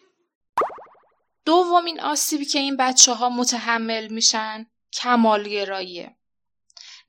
دومین 1.45 2.01
آسیبی 2.01 2.45
که 2.45 2.59
این 2.59 2.77
بچه 2.77 3.13
ها 3.13 3.29
متحمل 3.29 4.09
میشن 4.09 4.67
کمالگراییه 4.93 6.17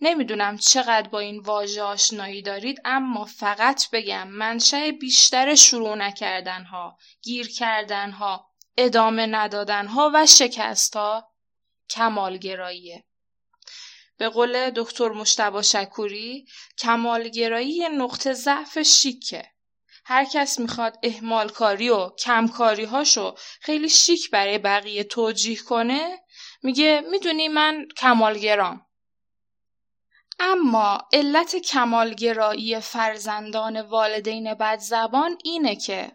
نمی‌دونم 0.01 0.57
چقدر 0.57 1.09
با 1.09 1.19
این 1.19 1.39
واژه 1.39 1.81
آشنایی 1.81 2.41
دارید 2.41 2.81
اما 2.85 3.25
فقط 3.25 3.89
بگم 3.91 4.27
منشأ 4.27 4.91
بیشتر 4.91 5.55
شروع 5.55 5.95
نکردن 5.95 6.63
ها، 6.63 6.97
گیر 7.21 7.47
کردن 7.47 8.11
ها، 8.11 8.51
ادامه 8.77 9.25
ندادن 9.25 9.87
ها 9.87 10.11
و 10.13 10.25
شکست 10.25 10.95
ها 10.95 11.31
کمالگراییه. 11.89 13.03
به 14.17 14.29
قول 14.29 14.69
دکتر 14.69 15.09
مشتبا 15.09 15.61
شکوری 15.61 16.45
کمالگرایی 16.77 17.89
نقطه 17.89 18.33
ضعف 18.33 18.81
شیکه. 18.81 19.51
هر 20.05 20.25
کس 20.25 20.59
می‌خواد 20.59 20.97
اهمالکاری 21.03 21.89
و 21.89 22.09
کمکاری 22.09 22.83
هاشو 22.83 23.35
خیلی 23.61 23.89
شیک 23.89 24.31
برای 24.31 24.57
بقیه 24.57 25.03
توجیه 25.03 25.57
کنه 25.57 26.19
میگه 26.63 27.03
می‌دونی 27.11 27.47
من 27.47 27.87
کمالگرام 27.97 28.85
اما 30.39 31.07
علت 31.13 31.55
کمالگرایی 31.55 32.79
فرزندان 32.79 33.81
والدین 33.81 34.53
بدزبان 34.53 35.37
اینه 35.43 35.75
که 35.75 36.11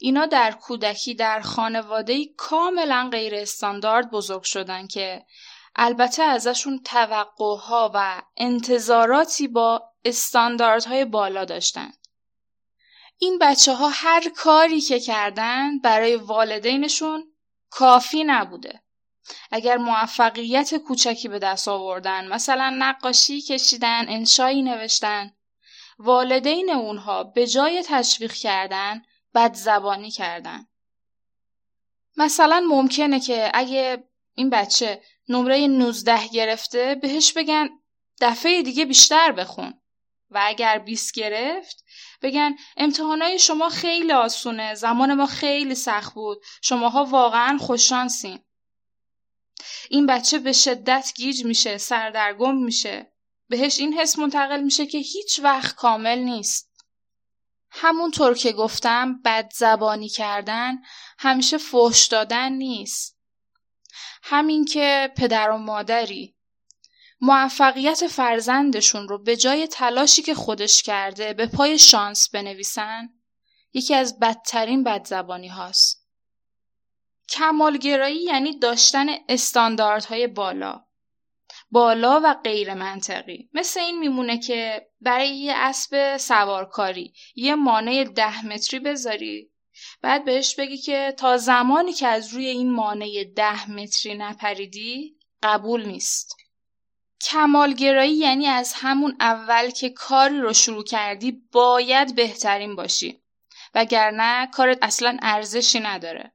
اینا 0.00 0.26
در 0.26 0.52
کودکی 0.52 1.14
در 1.14 1.40
خانواده 1.40 2.24
کاملا 2.36 3.08
غیر 3.12 3.34
استاندارد 3.34 4.10
بزرگ 4.10 4.42
شدن 4.42 4.86
که 4.86 5.24
البته 5.76 6.22
ازشون 6.22 6.80
توقعها 6.84 7.90
و 7.94 8.22
انتظاراتی 8.36 9.48
با 9.48 9.82
استانداردهای 10.04 11.04
بالا 11.04 11.44
داشتن. 11.44 11.92
این 13.18 13.38
بچه 13.38 13.74
ها 13.74 13.88
هر 13.88 14.28
کاری 14.36 14.80
که 14.80 15.00
کردن 15.00 15.78
برای 15.78 16.16
والدینشون 16.16 17.32
کافی 17.70 18.24
نبوده. 18.24 18.82
اگر 19.50 19.76
موفقیت 19.76 20.74
کوچکی 20.74 21.28
به 21.28 21.38
دست 21.38 21.68
آوردن 21.68 22.28
مثلا 22.28 22.76
نقاشی 22.78 23.40
کشیدن 23.40 24.08
انشایی 24.08 24.62
نوشتن 24.62 25.32
والدین 25.98 26.70
اونها 26.70 27.24
به 27.24 27.46
جای 27.46 27.84
تشویق 27.86 28.32
کردن 28.32 29.02
بد 29.34 29.54
زبانی 29.54 30.10
کردن 30.10 30.66
مثلا 32.16 32.66
ممکنه 32.68 33.20
که 33.20 33.50
اگه 33.54 34.04
این 34.34 34.50
بچه 34.50 35.02
نمره 35.30 35.66
19 35.66 36.28
گرفته 36.28 36.94
بهش 36.94 37.32
بگن 37.32 37.68
دفعه 38.20 38.62
دیگه 38.62 38.84
بیشتر 38.84 39.32
بخون. 39.32 39.80
و 40.30 40.40
اگر 40.44 40.78
20 40.78 41.14
گرفت 41.14 41.84
بگن 42.22 42.56
امتحانای 42.76 43.38
شما 43.38 43.68
خیلی 43.68 44.12
آسونه 44.12 44.74
زمان 44.74 45.14
ما 45.14 45.26
خیلی 45.26 45.74
سخت 45.74 46.14
بود. 46.14 46.42
شماها 46.62 47.04
واقعا 47.04 47.58
خوششانسین. 47.58 48.38
این 49.90 50.06
بچه 50.06 50.38
به 50.38 50.52
شدت 50.52 51.12
گیج 51.16 51.44
میشه 51.44 51.78
سردرگم 51.78 52.56
میشه. 52.56 53.12
بهش 53.48 53.78
این 53.78 53.94
حس 53.94 54.18
منتقل 54.18 54.60
میشه 54.60 54.86
که 54.86 54.98
هیچ 54.98 55.40
وقت 55.42 55.74
کامل 55.74 56.18
نیست. 56.18 56.70
همونطور 57.70 58.34
که 58.34 58.52
گفتم 58.52 59.22
بد 59.22 59.52
زبانی 59.54 60.08
کردن 60.08 60.78
همیشه 61.18 61.58
فحش 61.58 62.06
دادن 62.06 62.52
نیست. 62.52 63.19
همین 64.22 64.64
که 64.64 65.12
پدر 65.16 65.50
و 65.50 65.56
مادری. 65.56 66.36
موفقیت 67.20 68.06
فرزندشون 68.06 69.08
رو 69.08 69.22
به 69.22 69.36
جای 69.36 69.66
تلاشی 69.66 70.22
که 70.22 70.34
خودش 70.34 70.82
کرده 70.82 71.32
به 71.32 71.46
پای 71.46 71.78
شانس 71.78 72.30
بنویسن 72.30 73.08
یکی 73.72 73.94
از 73.94 74.18
بدترین 74.18 74.84
بدزبانی 74.84 75.48
هاست. 75.48 76.06
کمالگرایی 77.28 78.22
یعنی 78.22 78.58
داشتن 78.58 79.06
استانداردهای 79.28 80.26
بالا. 80.26 80.84
بالا 81.70 82.20
و 82.24 82.34
غیر 82.34 82.74
منطقی. 82.74 83.50
مثل 83.52 83.80
این 83.80 83.98
میمونه 83.98 84.38
که 84.38 84.86
برای 85.00 85.36
یه 85.36 85.52
اسب 85.56 86.16
سوارکاری 86.16 87.12
یه 87.34 87.54
مانع 87.54 88.04
ده 88.04 88.46
متری 88.46 88.80
بذاری 88.80 89.49
بعد 90.02 90.24
بهش 90.24 90.54
بگی 90.54 90.76
که 90.76 91.14
تا 91.18 91.36
زمانی 91.36 91.92
که 91.92 92.06
از 92.06 92.34
روی 92.34 92.46
این 92.46 92.72
مانع 92.72 93.24
ده 93.36 93.70
متری 93.70 94.14
نپریدی 94.14 95.16
قبول 95.42 95.86
نیست. 95.86 96.36
کمالگرایی 97.20 98.12
یعنی 98.12 98.46
از 98.46 98.72
همون 98.76 99.16
اول 99.20 99.70
که 99.70 99.90
کاری 99.90 100.40
رو 100.40 100.52
شروع 100.52 100.84
کردی 100.84 101.42
باید 101.52 102.14
بهترین 102.14 102.76
باشی. 102.76 103.22
وگرنه 103.74 104.46
کارت 104.46 104.78
اصلا 104.82 105.18
ارزشی 105.22 105.80
نداره. 105.80 106.32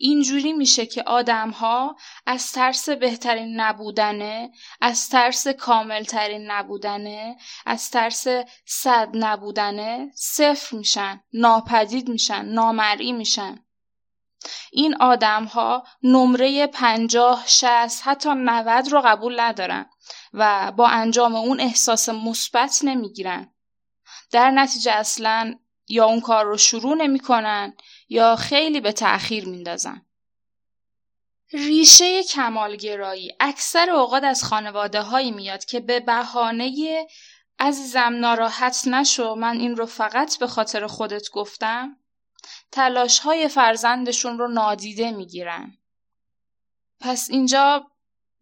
اینجوری 0.00 0.52
میشه 0.52 0.86
که 0.86 1.02
آدمها 1.02 1.96
از 2.26 2.52
ترس 2.52 2.88
بهترین 2.88 3.60
نبودنه 3.60 4.50
از 4.80 5.08
ترس 5.08 5.48
کاملترین 5.48 6.50
نبودنه 6.50 7.36
از 7.66 7.90
ترس 7.90 8.26
صد 8.64 9.08
نبودنه 9.12 10.10
صفر 10.14 10.76
میشن 10.76 11.20
ناپدید 11.32 12.08
میشن 12.08 12.44
نامرئی 12.44 13.12
میشن. 13.12 13.58
این 14.72 14.96
آدم 15.02 15.44
ها 15.44 15.84
نمره 16.02 16.66
پنجاه 16.66 17.44
شست 17.46 18.02
حتی 18.04 18.30
نود 18.34 18.92
رو 18.92 19.00
قبول 19.00 19.40
ندارن 19.40 19.90
و 20.32 20.72
با 20.72 20.88
انجام 20.88 21.34
اون 21.34 21.60
احساس 21.60 22.08
مثبت 22.08 22.80
نمی‌گیرن. 22.82 23.54
در 24.30 24.50
نتیجه 24.50 24.92
اصلا 24.92 25.54
یا 25.88 26.04
اون 26.04 26.20
کار 26.20 26.44
رو 26.44 26.56
شروع 26.56 26.94
نمی‌کنن 26.94 27.76
یا 28.08 28.36
خیلی 28.36 28.80
به 28.80 28.92
تأخیر 28.92 29.48
میندازن. 29.48 30.02
ریشه 31.52 32.22
کمالگرایی 32.22 33.32
اکثر 33.40 33.90
اوقات 33.90 34.24
از 34.24 34.44
خانواده 34.44 35.02
هایی 35.02 35.30
میاد 35.30 35.64
که 35.64 35.80
به 35.80 36.00
بهانه 36.00 37.06
عزیزم 37.58 38.16
ناراحت 38.20 38.82
نشو 38.86 39.34
من 39.34 39.56
این 39.56 39.76
رو 39.76 39.86
فقط 39.86 40.38
به 40.38 40.46
خاطر 40.46 40.86
خودت 40.86 41.30
گفتم 41.30 41.96
تلاش 42.72 43.18
های 43.18 43.48
فرزندشون 43.48 44.38
رو 44.38 44.48
نادیده 44.48 45.10
می‌گیرن. 45.10 45.78
پس 47.00 47.30
اینجا 47.30 47.90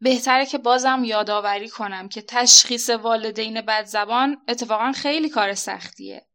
بهتره 0.00 0.46
که 0.46 0.58
بازم 0.58 1.04
یادآوری 1.04 1.68
کنم 1.68 2.08
که 2.08 2.22
تشخیص 2.22 2.90
والدین 2.90 3.60
بد 3.60 3.84
زبان 3.84 4.42
اتفاقا 4.48 4.92
خیلی 4.92 5.28
کار 5.28 5.54
سختیه. 5.54 6.26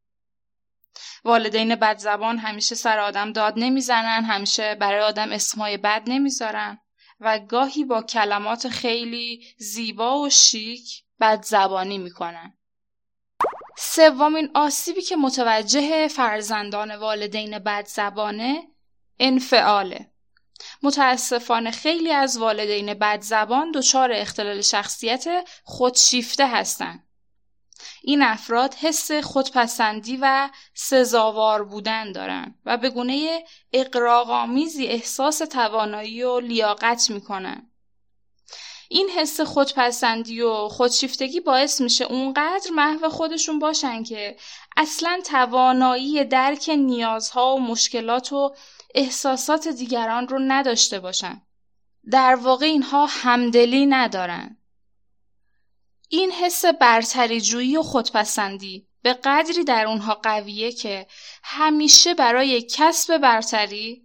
والدین 1.24 1.76
بد 1.76 1.98
زبان 1.98 2.38
همیشه 2.38 2.76
سر 2.76 3.00
آدم 3.00 3.34
داد 3.34 3.54
نمی‌زنن 3.58 4.24
همیشه 4.24 4.76
برای 4.76 5.02
آدم 5.02 5.32
اسمای 5.32 5.78
بد 5.78 6.04
نمی‌ذارن. 6.08 6.80
و 7.20 7.40
گاهی 7.40 7.84
با 7.86 8.02
کلمات 8.02 8.70
خیلی 8.70 9.46
زیبا 9.58 10.20
و 10.20 10.30
شیک 10.30 11.04
بد 11.20 11.44
زبانی 11.44 11.98
می‌کنن. 11.98 12.58
سومین 13.78 14.52
آسیبی 14.54 15.02
که 15.02 15.16
متوجه 15.16 16.08
فرزندان 16.08 16.96
والدین 16.96 17.60
بد 17.60 17.86
زبانه 17.88 18.68
انفعاله. 19.20 20.12
متاسفانه 20.84 21.72
خیلی 21.72 22.12
از 22.12 22.38
والدین 22.38 22.94
بد 22.94 23.22
زبان 23.22 23.72
دچار 23.72 24.12
اختلال 24.12 24.62
شخصیت 24.62 25.26
خودشیفته 25.64 26.48
هستند 26.48 27.08
این 28.04 28.22
افراد 28.22 28.74
حس 28.74 29.12
خودپسندی 29.12 30.18
و 30.22 30.50
سزاوار 30.74 31.64
بودن 31.64 32.12
دارن 32.12 32.56
و 32.66 32.78
به 32.78 32.90
گونه 32.90 33.44
اقراغامیزی 33.74 34.86
احساس 34.88 35.38
توانایی 35.38 36.24
و 36.24 36.40
لیاقت 36.40 37.10
می‌کنن. 37.10 37.72
این 38.90 39.10
حس 39.10 39.42
خودپسندی 39.42 40.42
و 40.42 40.68
خودشیفتگی 40.68 41.40
باعث 41.40 41.82
میشه 41.82 42.06
اونقدر 42.06 42.72
محو 42.72 43.10
خودشون 43.10 43.60
باشن 43.60 44.04
که 44.04 44.38
اصلا 44.78 45.20
توانایی 45.26 46.24
درک 46.24 46.70
نیازها 46.70 47.56
و 47.56 47.60
مشکلات 47.60 48.34
و 48.34 48.56
احساسات 48.96 49.68
دیگران 49.68 50.28
رو 50.28 50.40
نداشته 50.40 51.00
باشن. 51.00 51.42
در 52.12 52.36
واقع 52.36 52.66
اینها 52.66 53.06
همدلی 53.06 53.86
ندارن. 53.86 54.58
این 56.14 56.32
حس 56.32 56.66
برتری 56.66 57.42
جویی 57.42 57.78
و 57.78 57.84
خودپسندی 57.84 58.88
به 59.02 59.14
قدری 59.14 59.64
در 59.64 59.86
اونها 59.86 60.16
قویه 60.16 60.72
که 60.72 61.08
همیشه 61.44 62.14
برای 62.14 62.62
کسب 62.62 63.18
برتری 63.18 64.02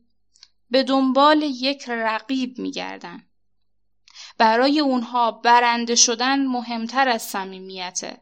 به 0.70 0.82
دنبال 0.82 1.42
یک 1.42 1.84
رقیب 1.88 2.58
میگردن. 2.58 3.26
برای 4.38 4.80
اونها 4.80 5.30
برنده 5.30 5.94
شدن 5.94 6.46
مهمتر 6.46 7.08
از 7.08 7.22
صمیمیته. 7.22 8.20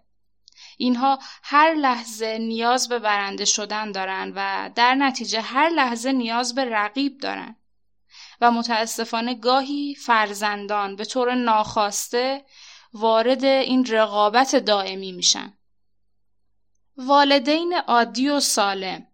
اینها 0.79 1.19
هر 1.43 1.75
لحظه 1.75 2.39
نیاز 2.39 2.89
به 2.89 2.99
برنده 2.99 3.45
شدن 3.45 3.93
دارن 3.93 4.33
و 4.37 4.71
در 4.75 4.95
نتیجه 4.95 5.41
هر 5.41 5.69
لحظه 5.69 6.13
نیاز 6.13 6.55
به 6.55 6.65
رقیب 6.65 7.19
دارن. 7.19 7.57
و 8.41 8.51
متاسفانه 8.51 9.35
گاهی 9.35 9.95
فرزندان 9.95 10.97
به 10.97 11.05
طور 11.05 11.35
ناخواسته 11.35 12.45
وارد 12.95 13.45
این 13.45 13.87
رقابت 13.87 14.57
دائمی 14.57 15.13
میشن. 15.13 15.53
والدین 16.97 17.75
عادی 17.75 18.29
و 18.29 18.41
سالم 18.41 19.07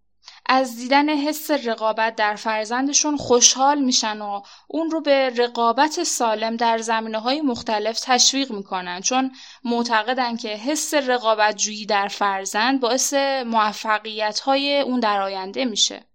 از 0.46 0.76
دیدن 0.76 1.08
حس 1.08 1.50
رقابت 1.50 2.16
در 2.16 2.34
فرزندشون 2.34 3.16
خوشحال 3.16 3.78
میشن 3.78 4.22
و 4.22 4.42
اون 4.68 4.90
رو 4.90 5.00
به 5.00 5.30
رقابت 5.36 6.02
سالم 6.02 6.56
در 6.56 6.78
زمینه 6.78 7.18
های 7.18 7.40
مختلف 7.40 8.00
تشویق 8.00 8.52
می‌کنن 8.52 9.00
چون 9.00 9.32
معتقدن 9.64 10.36
که 10.36 10.48
حس 10.48 10.94
رقابت 10.94 11.56
جویی 11.56 11.86
در 11.86 12.08
فرزند 12.08 12.80
باعث 12.80 13.14
موفقیت 13.46 14.40
های 14.40 14.80
اون 14.80 15.00
در 15.00 15.20
آینده 15.20 15.64
میشه. 15.64 16.06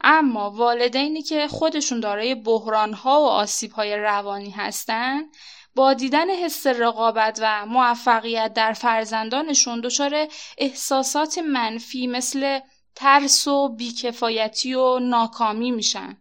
اما 0.00 0.50
والدینی 0.50 1.22
که 1.22 1.48
خودشون 1.48 2.00
دارای 2.00 2.34
بحران 2.34 2.92
ها 2.92 3.20
و 3.20 3.26
آسیب 3.26 3.72
های 3.72 3.96
روانی 3.96 4.50
هستن 4.50 5.22
با 5.76 5.94
دیدن 5.94 6.30
حس 6.30 6.66
رقابت 6.66 7.38
و 7.42 7.66
موفقیت 7.66 8.52
در 8.54 8.72
فرزندانشون 8.72 9.80
دچار 9.80 10.28
احساسات 10.58 11.38
منفی 11.38 12.06
مثل 12.06 12.60
ترس 12.94 13.48
و 13.48 13.68
بیکفایتی 13.68 14.74
و 14.74 14.98
ناکامی 14.98 15.70
میشن. 15.70 16.16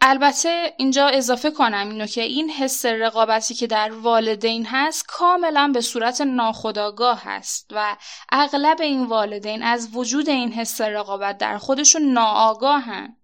البته 0.00 0.74
اینجا 0.78 1.06
اضافه 1.08 1.50
کنم 1.50 1.88
اینو 1.88 2.06
که 2.06 2.22
این 2.22 2.50
حس 2.50 2.86
رقابتی 2.86 3.54
که 3.54 3.66
در 3.66 3.92
والدین 3.92 4.66
هست 4.66 5.04
کاملا 5.08 5.70
به 5.74 5.80
صورت 5.80 6.20
ناخودآگاه 6.20 7.22
هست 7.24 7.70
و 7.74 7.96
اغلب 8.32 8.80
این 8.80 9.04
والدین 9.04 9.62
از 9.62 9.88
وجود 9.92 10.28
این 10.28 10.52
حس 10.52 10.80
رقابت 10.80 11.38
در 11.38 11.58
خودشون 11.58 12.02
ناآگاهن 12.02 13.16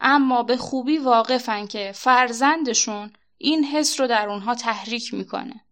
اما 0.00 0.42
به 0.42 0.56
خوبی 0.56 0.98
واقفن 0.98 1.66
که 1.66 1.92
فرزندشون 1.94 3.12
این 3.38 3.64
حس 3.64 4.00
رو 4.00 4.06
در 4.06 4.28
اونها 4.28 4.54
تحریک 4.54 5.14
می‌کنه. 5.14 5.64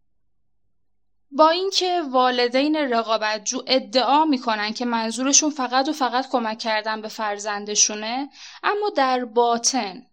با 1.30 1.49
اینکه 1.49 2.02
والدین 2.11 2.76
رقابتجو 2.76 3.62
ادعا 3.66 4.25
می‌کنن 4.25 4.73
که 4.73 4.85
منظورشون 4.85 5.50
فقط 5.50 5.88
و 5.88 5.92
فقط 5.92 6.28
کمک 6.30 6.58
کردن 6.58 7.02
به 7.02 7.08
فرزندشونه 7.08 8.30
اما 8.62 8.90
در 8.96 9.25
باطن 9.25 10.06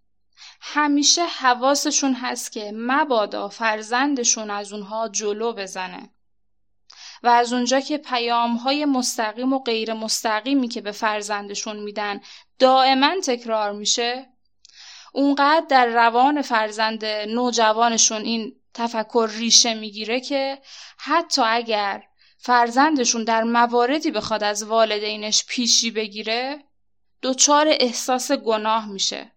همیشه 0.62 1.26
حواسشون 1.26 2.14
هست 2.14 2.52
که 2.52 2.72
مبادا 2.76 3.50
فرزندشون 3.50 4.50
از 4.50 4.74
اونها 4.74 5.10
جلو 5.10 5.54
بزنه 5.54 6.10
و 7.24 7.28
از 7.28 7.54
اونجا 7.54 7.80
که 7.80 7.98
پیام 7.98 8.56
های 8.56 8.86
مستقیم 8.86 9.54
و 9.54 9.60
غیر 9.60 9.94
مستقیمی 9.94 10.68
که 10.68 10.82
به 10.82 10.92
فرزندشون 10.92 11.80
میدن 11.80 12.22
دائما 12.60 13.16
تکرار 13.24 13.72
میشه 13.72 14.33
اونقدر 15.16 15.66
در 15.70 15.86
روان 15.86 16.42
فرزند 16.42 17.06
نوجوانشون 17.06 18.22
این 18.22 18.56
تفکر 18.74 19.30
ریشه 19.38 19.74
می‌گیره 19.74 20.20
که 20.20 20.62
حتی 20.98 21.42
اگر 21.46 22.04
فرزندشون 22.38 23.24
در 23.24 23.44
مواردی 23.44 24.12
بخواد 24.12 24.44
از 24.44 24.64
والدینش 24.64 25.46
پیشی 25.46 25.92
بگیره 25.92 26.64
دچار 27.22 27.68
احساس 27.70 28.32
گناه 28.32 28.90
میشه 28.90 29.32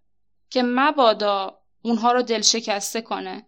که 0.51 0.63
مبادا 0.63 1.59
اونها 1.83 2.13
رو 2.13 2.23
دل 2.23 2.41
شکسته 2.41 3.01
کنه. 3.01 3.47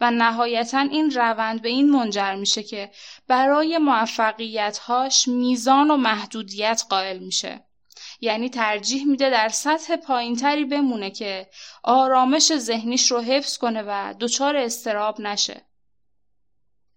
و 0.00 0.10
نهایتا 0.10 0.78
این 0.78 1.10
روند 1.10 1.62
به 1.62 1.68
این 1.68 1.90
منجر 1.90 2.34
میشه 2.34 2.62
که 2.62 2.90
برای 3.26 3.78
موفقیتهاش 3.78 5.28
میزان 5.28 5.90
و 5.90 5.96
محدودیت 5.96 6.82
قائل 6.88 7.18
میشه. 7.18 7.64
یعنی 8.24 8.50
ترجیح 8.50 9.06
میده 9.06 9.30
در 9.30 9.48
سطح 9.48 9.96
پایینتری 9.96 10.64
بمونه 10.64 11.10
که 11.10 11.48
آرامش 11.82 12.56
ذهنیش 12.56 13.10
رو 13.10 13.20
حفظ 13.20 13.58
کنه 13.58 13.82
و 13.86 14.14
دچار 14.20 14.56
استراب 14.56 15.20
نشه. 15.20 15.66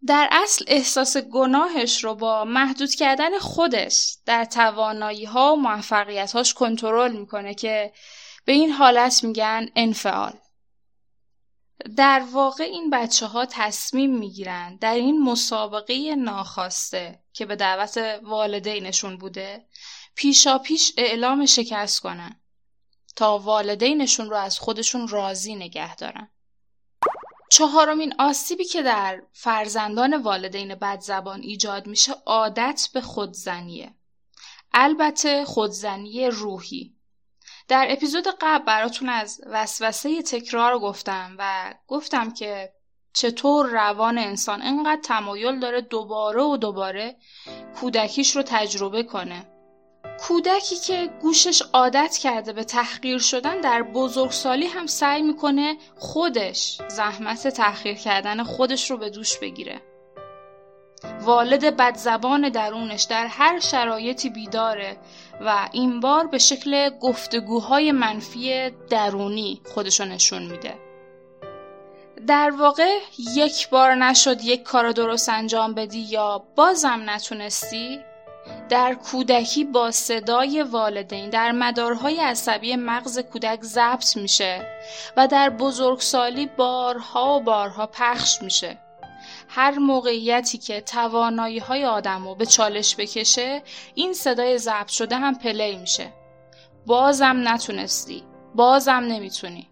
در 0.07 0.29
اصل 0.31 0.65
احساس 0.67 1.17
گناهش 1.17 2.03
رو 2.03 2.15
با 2.15 2.45
محدود 2.45 2.95
کردن 2.95 3.39
خودش 3.39 4.17
در 4.25 4.45
توانایی 4.45 5.25
ها 5.25 5.53
و 5.53 5.55
موفقیت 5.55 6.31
هاش 6.31 6.53
کنترل 6.53 7.11
می‌کنه 7.11 7.53
که 7.53 7.93
به 8.45 8.51
این 8.51 8.71
حالت 8.71 9.23
میگن 9.23 9.69
انفعال. 9.75 10.33
در 11.97 12.23
واقع 12.31 12.63
این 12.63 12.89
بچه 12.89 13.25
ها 13.25 13.45
تصمیم 13.45 14.17
می‌گیرن 14.17 14.75
در 14.75 14.93
این 14.93 15.23
مسابقه 15.23 16.15
ناخواسته 16.15 17.19
که 17.33 17.45
به 17.45 17.55
دعوت 17.55 17.97
والدینشون 18.23 19.17
بوده 19.17 19.65
پیشا 20.15 20.57
پیش 20.57 20.93
اعلام 20.97 21.45
شکست 21.45 21.99
کنن 21.99 22.39
تا 23.15 23.37
والدینشون 23.37 24.29
رو 24.29 24.35
از 24.35 24.59
خودشون 24.59 25.07
راضی 25.07 25.55
نگه 25.55 25.95
دارن. 25.95 26.31
چهارمین 27.49 28.13
آسیبی 28.19 28.65
که 28.65 28.83
در 28.83 29.21
فرزندان 29.33 30.21
والدین 30.21 30.75
بدزبان 30.75 31.41
ایجاد 31.41 31.87
میشه 31.87 32.11
عادت 32.25 32.89
به 32.93 33.01
خودزنیه. 33.01 33.95
البته 34.73 35.45
خودزنی 35.45 36.27
روحی. 36.27 36.95
در 37.67 37.87
اپیزود 37.89 38.27
قبل 38.41 38.65
براتون 38.65 39.09
از 39.09 39.41
وسوسه 39.45 40.21
تکرار 40.21 40.79
گفتم 40.79 41.35
و 41.39 41.73
گفتم 41.87 42.33
که 42.33 42.73
چطور 43.13 43.65
روان 43.65 44.17
انسان 44.17 44.61
انقدر 44.61 45.01
تمایل 45.01 45.59
داره 45.59 45.81
دوباره 45.81 46.41
و 46.41 46.57
دوباره 46.57 47.15
کودکیش 47.75 48.35
رو 48.35 48.43
تجربه 48.43 49.03
کنه 49.03 49.54
کودکی 50.19 50.75
که 50.75 51.09
گوشش 51.21 51.61
عادت 51.73 52.17
کرده 52.17 52.53
به 52.53 52.63
تحقیر 52.63 53.19
شدن 53.19 53.61
در 53.61 53.83
بزرگسالی 53.83 54.67
هم 54.67 54.85
سعی 54.85 55.21
می‌کنه 55.21 55.77
خودش 55.95 56.81
زحمت 56.87 57.47
تحقیر 57.47 57.95
کردن 57.95 58.43
خودش 58.43 58.91
رو 58.91 58.97
به 58.97 59.09
دوش 59.09 59.37
بگیره. 59.37 59.81
والد 61.21 61.75
بدزبان 61.77 62.49
درونش 62.49 63.03
در 63.03 63.27
هر 63.27 63.59
شرایطی 63.59 64.29
بیداره 64.29 64.97
و 65.41 65.69
این 65.71 65.99
بار 65.99 66.27
به 66.27 66.37
شکل 66.37 66.89
گفتگوهای 66.89 67.91
منفی 67.91 68.69
درونی 68.89 69.61
خودشو 69.73 70.05
نشون 70.05 70.41
میده. 70.43 70.75
در 72.27 72.51
واقع 72.51 72.97
یک 73.35 73.69
بار 73.69 73.95
نشد 73.95 74.43
یک 74.43 74.63
کار 74.63 74.91
درست 74.91 75.29
انجام 75.29 75.73
بدی 75.73 75.99
یا 75.99 76.43
بازم 76.55 77.03
نتونستی؟ 77.05 77.99
در 78.69 78.93
کودکی 78.93 79.63
با 79.63 79.91
صدای 79.91 80.63
والدین 80.63 81.29
در 81.29 81.51
مدارهای 81.51 82.19
عصبی 82.19 82.75
مغز 82.75 83.19
کودک 83.19 83.61
ضبط 83.63 84.17
میشه 84.17 84.67
و 85.17 85.27
در 85.27 85.49
بزرگسالی 85.49 86.45
بارها 86.45 87.37
و 87.37 87.43
بارها 87.43 87.87
پخش 87.87 88.41
میشه. 88.41 88.77
هر 89.49 89.71
موقعیتی 89.71 90.57
که 90.57 90.81
توانایی 90.81 91.59
های 91.59 91.85
آدم 91.85 92.27
رو 92.27 92.35
به 92.35 92.45
چالش 92.45 92.95
بکشه 92.95 93.63
این 93.95 94.13
صدای 94.13 94.57
ضبط 94.57 94.87
شده 94.87 95.17
هم 95.17 95.35
پلی 95.35 95.77
میشه. 95.77 96.13
بازم 96.85 97.41
نتونستی 97.43 98.23
بازم 98.55 98.91
نمی‌تونی. 98.91 99.69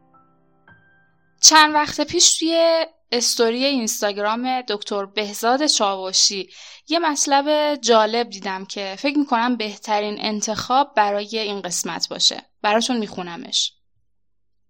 چند 1.41 1.73
وقت 1.73 2.01
پیش 2.01 2.38
توی 2.38 2.86
استوری 3.13 3.65
اینستاگرام 3.65 4.62
دکتر 4.62 5.06
بهزاد 5.06 5.65
چاوشی 5.65 6.49
یه 6.88 6.99
مطلب 6.99 7.76
جالب 7.76 8.30
دیدم 8.30 8.65
که 8.65 8.95
فکر 8.99 9.17
می‌کنم 9.17 9.56
بهترین 9.56 10.15
انتخاب 10.19 10.93
برای 10.95 11.39
این 11.39 11.62
قسمت 11.62 12.10
باشه. 12.10 12.45
براتون 12.62 12.97
میخونمش. 12.97 13.73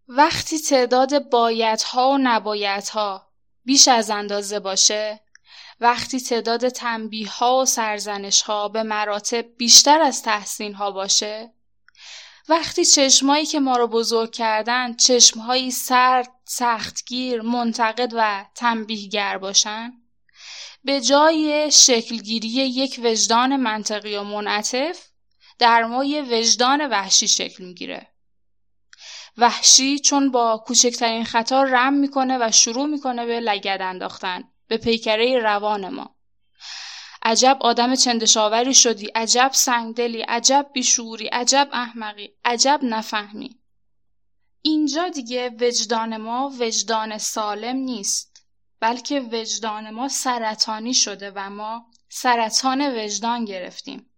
وقتی 0.07 0.59
تعداد 0.59 1.29
بایدها 1.29 2.09
و 2.09 2.17
نبایدها 2.17 3.27
بیش 3.65 3.87
از 3.87 4.09
اندازه 4.09 4.59
باشه 4.59 5.19
وقتی 5.79 6.19
تعداد 6.19 6.69
تنبیه 6.69 7.31
ها 7.31 7.59
و 7.61 7.65
سرزنش 7.65 8.41
ها 8.41 8.67
به 8.67 8.83
مراتب 8.83 9.45
بیشتر 9.57 10.01
از 10.01 10.23
تحسین 10.23 10.73
ها 10.73 10.91
باشه 10.91 11.53
وقتی 12.49 12.85
چشمایی 12.85 13.45
که 13.45 13.59
ما 13.59 13.77
رو 13.77 13.87
بزرگ 13.87 14.31
کردن 14.31 14.95
چشمهایی 14.95 15.71
سرد، 15.71 16.31
سختگیر، 16.45 17.41
منتقد 17.41 18.11
و 18.15 18.45
تنبیهگر 18.55 19.37
باشن؟ 19.37 19.93
به 20.83 21.01
جای 21.01 21.71
شکلگیری 21.71 22.47
یک 22.47 22.99
وجدان 23.03 23.55
منطقی 23.55 24.15
و 24.15 24.23
منعطف 24.23 25.07
در 25.59 25.83
ما 25.83 26.03
یه 26.03 26.21
وجدان 26.21 26.89
وحشی 26.89 27.27
شکل 27.27 27.63
می‌گیره. 27.63 28.07
وحشی 29.37 29.99
چون 29.99 30.31
با 30.31 30.63
کوچکترین 30.67 31.23
خطا 31.23 31.63
رم 31.63 31.93
می‌کنه 31.93 32.37
و 32.41 32.51
شروع 32.51 32.85
می‌کنه 32.85 33.25
به 33.25 33.39
لگد 33.39 33.81
انداختن 33.81 34.43
به 34.67 34.77
پیکره 34.77 35.39
روان 35.39 35.89
ما. 35.89 36.12
عجب 37.25 37.57
آدم 37.61 37.95
چندشاوری 37.95 38.73
شدی 38.73 39.05
عجب 39.05 39.51
سنگدلی 39.53 40.21
عجب 40.21 40.69
بیشوری 40.73 41.27
عجب 41.27 41.69
احمقی 41.71 42.29
عجب 42.45 42.79
نفهمی. 42.83 43.59
اینجا 44.61 45.09
دیگه 45.09 45.49
وجدان 45.61 46.17
ما 46.17 46.53
وجدان 46.59 47.17
سالم 47.17 47.75
نیست 47.75 48.47
بلکه 48.79 49.19
وجدان 49.19 49.89
ما 49.89 50.07
سرطانی 50.07 50.93
شده 50.93 51.31
و 51.35 51.49
ما 51.49 51.85
سرطان 52.09 52.95
وجدان 52.97 53.45
گرفتیم. 53.45 54.09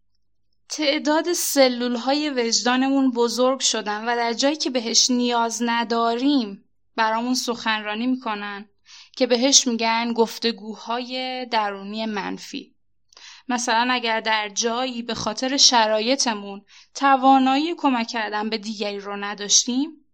تعداد 0.70 1.34
سلول 1.34 1.96
های 1.96 2.30
وجدانمون 2.30 3.12
بزرگ 3.12 3.60
شدن 3.60 4.06
و 4.06 4.16
در 4.16 4.34
جایی 4.34 4.56
که 4.56 4.70
بهش 4.70 5.12
نیاز 5.12 5.64
نداریم 5.66 6.70
برامون 6.96 7.34
سخنرانی 7.34 8.08
می‌کنن 8.08 8.70
که 9.18 9.28
بهش 9.28 9.68
میگن 9.68 10.14
گفتگوهای 10.14 11.46
درونی 11.46 12.06
منفی. 12.06 12.75
مثلا 13.48 13.88
اگر 13.92 14.20
در 14.20 14.50
جایی 14.50 15.02
به 15.02 15.14
خاطر 15.14 15.58
شرایطمون 15.58 16.66
توانایی 16.94 17.76
کمک 17.78 18.08
کردن 18.08 18.50
به 18.50 18.58
دیگری 18.58 19.00
رو 19.00 19.16
نداشتیم 19.16 20.06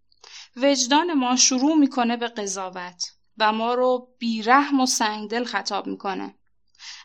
وجدان 0.55 1.13
ما 1.13 1.35
شروع 1.35 1.75
می‌کنه 1.75 2.17
به 2.17 2.27
قضاوت 2.27 3.03
و 3.37 3.53
ما 3.53 3.73
رو 3.73 4.07
بیرحم 4.19 4.79
و 4.79 4.85
سنگدل 4.85 5.43
خطاب 5.43 5.87
می‌کنه. 5.87 6.35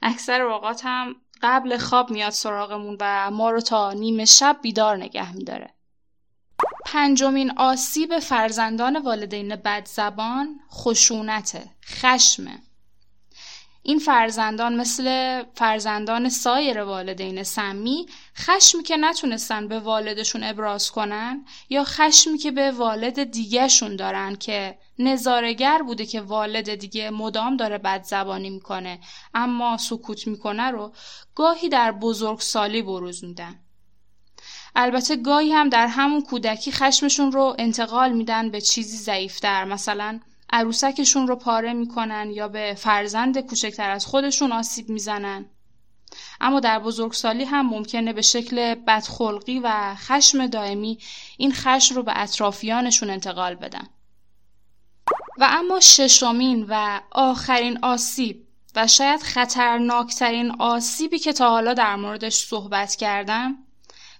اکثر 0.02 0.40
اوقات 0.40 0.80
هم 0.84 1.16
قبل 1.42 1.76
خواب 1.76 2.10
میاد 2.10 2.30
سراغمون 2.30 2.96
و 3.00 3.30
ما 3.30 3.50
رو 3.50 3.60
تا 3.60 3.92
نیمه 3.92 4.24
شب 4.24 4.58
بیدار 4.62 4.96
نگه 4.96 5.32
میداره. 5.32 5.74
پنجمین 6.86 7.58
آسیب 7.58 8.18
فرزندان 8.18 8.96
والدین 8.96 9.56
بدزبان 9.56 10.60
خشونت 10.72 11.68
خشمه 11.84 12.62
این 13.88 13.98
فرزندان 13.98 14.76
مثل 14.76 15.42
فرزندان 15.54 16.28
سایر 16.28 16.82
والدین 16.82 17.42
سمی 17.42 18.06
خشمی 18.36 18.82
که 18.82 18.96
نتونستن 18.96 19.68
به 19.68 19.80
والدشون 19.80 20.44
ابراز 20.44 20.90
کنن 20.90 21.44
یا 21.68 21.84
خشمی 21.84 22.38
که 22.38 22.50
به 22.50 22.70
والد 22.70 23.24
دیگهشون 23.24 23.96
دارن 23.96 24.36
که 24.36 24.78
نظارگر 24.98 25.82
بوده 25.82 26.06
که 26.06 26.20
والد 26.20 26.74
دیگه 26.74 27.10
مدام 27.10 27.56
داره 27.56 27.78
بد 27.78 28.02
زبانی 28.02 28.50
می‌کنه 28.50 28.98
اما 29.34 29.76
سکوت 29.76 30.26
می‌کنه 30.26 30.70
رو 30.70 30.92
گاهی 31.34 31.68
در 31.68 31.92
بزرگسالی 31.92 32.82
بروز 32.82 33.24
میدن. 33.24 33.54
البته 34.76 35.16
گاهی 35.16 35.52
هم 35.52 35.68
در 35.68 35.86
همون 35.86 36.22
کودکی 36.22 36.72
خشمشون 36.72 37.32
رو 37.32 37.56
انتقال 37.58 38.12
میدن 38.12 38.50
به 38.50 38.60
چیزی 38.60 38.96
ضعیفتر 38.96 39.64
مثلا 39.64 40.20
عروسکشون 40.50 41.28
رو 41.28 41.36
پاره 41.36 41.72
می‌کنن 41.72 42.30
یا 42.30 42.48
به 42.48 42.74
فرزند 42.78 43.38
کوچکتر 43.38 43.90
از 43.90 44.06
خودشون 44.06 44.52
آسیب 44.52 44.88
می‌زنن. 44.88 45.46
اما 46.40 46.60
در 46.60 46.78
بزرگسالی 46.78 47.44
هم 47.44 47.66
ممکنه 47.66 48.12
به 48.12 48.22
شکل 48.22 48.74
بدخلقی 48.74 49.60
و 49.60 49.94
خشم 49.94 50.46
دائمی 50.46 50.98
این 51.36 51.52
خشم 51.52 51.94
رو 51.94 52.02
به 52.02 52.12
اطرافیانشون 52.20 53.10
انتقال 53.10 53.54
بدن. 53.54 53.88
و 55.38 55.48
اما 55.50 55.80
ششمین 55.80 56.66
و 56.68 57.00
آخرین 57.10 57.78
آسیب 57.82 58.46
و 58.76 58.86
شاید 58.86 59.22
خطرناکترین 59.22 60.50
آسیبی 60.58 61.18
که 61.18 61.32
تا 61.32 61.50
حالا 61.50 61.74
در 61.74 61.96
موردش 61.96 62.34
صحبت 62.36 62.94
کردم 62.94 63.54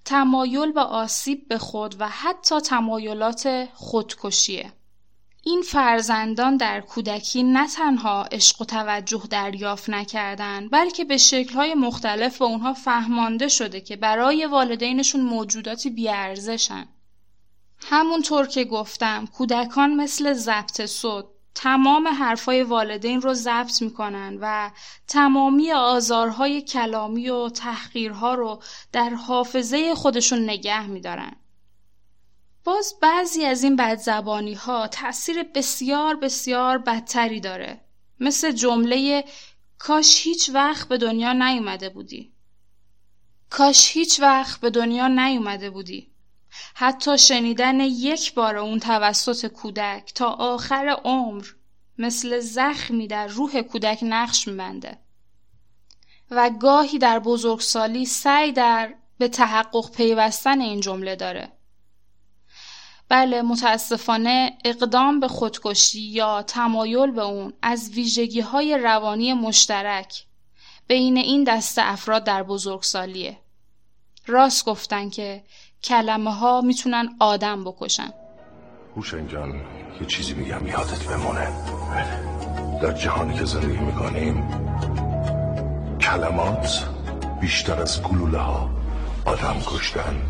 تمایل 0.04 0.72
و 0.76 0.78
آسیب 0.78 1.48
به 1.48 1.58
خود 1.58 1.96
و 1.98 2.08
حتی 2.08 2.60
تمایلات 2.60 3.68
خودکشیه. 3.74 4.72
این 5.48 5.62
فرزندان 5.62 6.56
در 6.56 6.80
کودکی 6.80 7.42
نه 7.42 7.68
تنها 7.68 8.22
عشق 8.22 8.61
و 8.61 8.64
توجه 8.64 9.22
دریافت 9.30 9.90
نکردن 9.90 10.68
بلکه 10.68 11.04
به 11.04 11.16
شکلهای 11.16 11.74
مختلف 11.74 12.38
به 12.38 12.44
اونها 12.44 12.74
فهمانده 12.74 13.48
شده 13.48 13.80
که 13.80 13.96
برای 13.96 14.46
والدینشون 14.46 15.20
موجوداتی 15.20 15.90
بیارزشن. 15.90 16.88
همونطور 17.78 18.46
که 18.46 18.64
گفتم 18.64 19.26
کودکان 19.26 19.94
مثل 19.94 20.32
ضبط 20.32 20.80
صد 20.82 21.24
تمام 21.54 22.09
حرفای 22.09 22.62
والدین 22.62 23.20
رو 23.20 23.35
ضبط 23.35 23.82
می‌کنن 23.82 24.38
و 24.40 24.70
تمامی 25.09 25.72
آزارهای 25.72 26.62
کلامی 26.62 27.28
و 27.28 27.48
تحقیرها 27.48 28.35
رو 28.35 28.62
در 28.92 29.11
حافظه 29.11 29.94
خودشون 29.94 30.44
نگه 30.44 30.87
میدارن. 30.87 31.32
باز 32.66 32.94
بعضی 33.02 33.44
از 33.44 33.62
این 33.62 33.76
بدزبانی 33.76 34.55
ها 34.55 34.88
تأثیر 34.88 35.42
بسیار 35.42 36.16
بسیار 36.16 36.79
بدتری 36.79 37.40
داره. 37.40 37.81
مثل 38.20 38.52
جمله 38.52 39.24
کاش 39.79 40.26
هیچ 40.26 40.50
وقت 40.55 40.88
به 40.88 40.98
دنیا 40.98 41.33
نیومده 41.33 41.88
بودی. 41.88 42.33
کاش 43.50 43.96
هیچ 43.96 44.20
وقت 44.20 44.61
به 44.61 44.70
دنیا 44.70 45.09
نیومده 45.09 45.70
بودی. 45.70 46.11
حتی 46.74 47.18
شنیدن 47.18 47.81
یک 47.81 48.35
بار 48.35 48.57
اون 48.57 48.79
توسط 48.79 49.46
کودک 49.46 50.12
تا 50.14 50.29
آخر 50.29 50.88
عمر 51.05 51.46
مثل 51.98 52.40
زخمی 52.40 53.07
در 53.07 53.26
روح 53.26 53.62
کودک 53.62 53.98
نقش 54.02 54.48
میبنده. 54.48 54.98
و 56.31 56.50
گاهی 56.50 56.98
در 56.98 57.18
بزرگسالی 57.18 58.05
سعی 58.07 58.52
در 58.52 58.94
به 59.18 59.29
تحقق 59.29 59.90
پیوستن 59.90 60.61
این 60.61 60.81
جمله 60.81 61.16
داره. 61.16 61.55
بله 63.08 63.42
متاسفانه 63.42 64.52
اقدام 64.64 65.20
به 65.20 65.28
خودکشی 65.28 66.00
یا 66.00 66.42
تمایل 66.42 67.10
به 67.10 67.22
اون 67.22 67.52
از 67.62 67.90
ویژگی 67.90 68.40
های 68.40 68.78
روانی 68.78 69.32
مشترک 69.32 70.24
بین 70.88 71.16
این 71.16 71.44
دسته 71.44 71.82
افراد 71.84 72.24
در 72.24 72.42
بزرگسالیه. 72.42 73.38
راست 74.26 74.64
گفتن 74.64 75.10
که 75.10 75.44
کلمه 75.84 76.34
ها 76.34 76.60
می‌تونن 76.60 77.16
آدم 77.20 77.64
بکشن. 77.64 78.12
هوشنگ 78.96 79.30
جان 79.30 79.54
یه 80.00 80.06
چیزی 80.06 80.34
میگم 80.34 80.66
یادت 80.66 81.04
بمونه. 81.04 81.48
در 82.82 82.92
جهانی 82.92 83.34
که 83.34 83.44
زندگی 83.44 83.78
می‌کنیم 83.78 84.48
کلمات 86.00 86.88
بیشتر 87.40 87.80
از 87.80 88.02
گلوله 88.02 88.38
ها 88.38 88.70
آدم 89.24 89.56
کشتن. 89.66 90.22